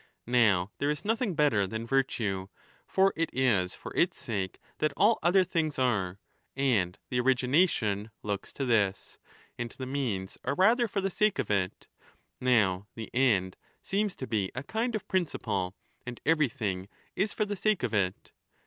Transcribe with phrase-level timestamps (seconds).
[0.25, 2.47] Now there is nothing better than virtue;
[2.87, 6.19] for it is for its sake that all other things are,
[6.55, 9.19] and the origination looks to this,
[9.59, 11.85] and the means are rather for the sake of it;
[12.39, 17.55] now the end seems to be a kind of principle, and everything is for the
[17.55, 18.31] sake of it.